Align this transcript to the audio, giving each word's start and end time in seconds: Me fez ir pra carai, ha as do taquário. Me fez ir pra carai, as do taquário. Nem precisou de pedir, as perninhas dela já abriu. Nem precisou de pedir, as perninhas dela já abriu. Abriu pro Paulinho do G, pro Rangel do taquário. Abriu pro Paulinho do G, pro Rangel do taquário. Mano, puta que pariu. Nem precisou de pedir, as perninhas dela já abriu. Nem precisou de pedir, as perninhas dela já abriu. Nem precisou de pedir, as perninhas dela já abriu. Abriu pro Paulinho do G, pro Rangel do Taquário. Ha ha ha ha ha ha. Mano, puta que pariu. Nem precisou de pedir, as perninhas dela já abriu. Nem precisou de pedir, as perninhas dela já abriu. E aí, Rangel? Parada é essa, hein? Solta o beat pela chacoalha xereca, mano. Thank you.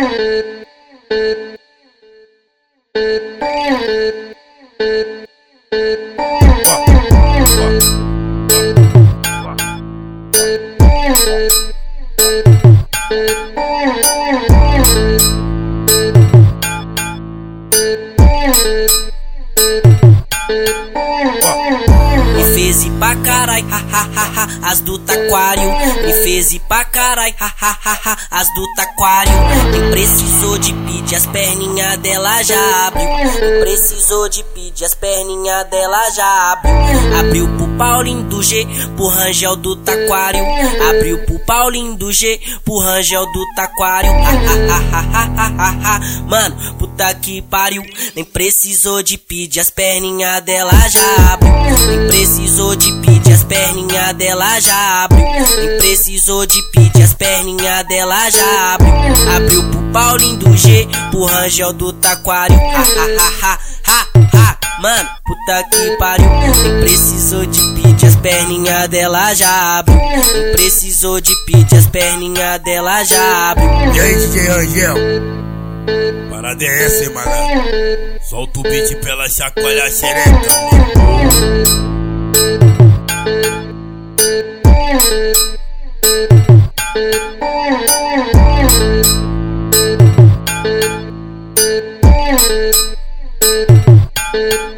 Me 0.00 0.30
fez 22.70 22.84
ir 22.84 22.90
pra 22.92 23.16
carai, 23.16 23.64
ha 23.68 24.48
as 24.62 24.80
do 24.80 24.96
taquário. 25.00 25.72
Me 26.04 26.12
fez 26.22 26.52
ir 26.52 26.60
pra 26.60 26.84
carai, 26.84 27.34
as 28.30 28.46
do 28.54 28.74
taquário. 28.76 29.32
Nem 29.72 29.90
precisou 29.90 30.56
de 30.56 30.72
pedir, 30.72 31.16
as 31.16 31.26
perninhas 31.26 31.96
dela 31.98 32.42
já 32.44 32.86
abriu. 32.86 33.08
Nem 33.08 33.60
precisou 33.60 34.28
de 34.28 34.44
pedir, 34.44 34.84
as 34.84 34.94
perninhas 34.94 35.68
dela 35.68 36.10
já 36.10 36.52
abriu. 36.52 37.18
Abriu 37.18 37.48
pro 37.56 37.68
Paulinho 37.76 38.22
do 38.24 38.40
G, 38.42 38.64
pro 38.94 39.08
Rangel 39.08 39.56
do 39.56 39.74
taquário. 39.76 40.44
Abriu 40.90 41.18
pro 41.26 41.38
Paulinho 41.40 41.96
do 41.96 42.12
G, 42.12 42.40
pro 42.64 42.78
Rangel 42.78 43.26
do 43.32 43.44
taquário. 43.56 44.12
Mano, 46.28 46.74
puta 46.78 47.12
que 47.14 47.42
pariu. 47.42 47.82
Nem 48.14 48.24
precisou 48.24 49.02
de 49.02 49.18
pedir, 49.18 49.58
as 49.58 49.70
perninhas 49.70 50.40
dela 50.42 50.72
já 50.88 51.32
abriu. 51.32 51.50
Nem 51.88 52.06
precisou 52.06 52.59
de 52.60 52.92
pedir, 53.00 53.32
as 53.32 53.42
perninhas 53.42 54.14
dela 54.14 54.60
já 54.60 55.04
abriu. 55.04 55.24
Nem 55.56 55.78
precisou 55.78 56.46
de 56.46 56.62
pedir, 56.70 57.02
as 57.02 57.14
perninhas 57.14 57.86
dela 57.88 58.30
já 58.30 58.74
abriu. 58.74 58.92
Abriu 59.34 59.62
pro 59.70 59.82
Paulinho 59.92 60.36
do 60.36 60.56
G, 60.56 60.86
pro 61.10 61.24
Rangel 61.24 61.72
do 61.72 61.92
Taquário. 61.94 62.54
Ha 62.54 62.60
ha 62.60 63.28
ha 63.28 63.58
ha 63.86 64.06
ha 64.12 64.28
ha. 64.34 64.58
Mano, 64.80 65.08
puta 65.26 65.64
que 65.70 65.96
pariu. 65.96 66.30
Nem 66.62 66.80
precisou 66.80 67.46
de 67.46 67.60
pedir, 67.74 68.06
as 68.06 68.16
perninhas 68.16 68.88
dela 68.88 69.34
já 69.34 69.78
abriu. 69.78 69.96
Nem 69.96 70.52
precisou 70.52 71.20
de 71.20 71.34
pedir, 71.46 71.78
as 71.78 71.86
perninhas 71.86 72.62
dela 72.62 73.02
já 73.04 73.50
abriu. 73.50 73.68
E 73.94 74.00
aí, 74.00 74.48
Rangel? 74.48 74.94
Parada 76.30 76.64
é 76.64 76.84
essa, 76.84 77.04
hein? 77.04 77.10
Solta 78.22 78.60
o 78.60 78.62
beat 78.62 78.94
pela 79.02 79.28
chacoalha 79.28 79.90
xereca, 79.90 80.30
mano. 80.30 81.29
Thank 85.00 85.36
you. 94.54 94.69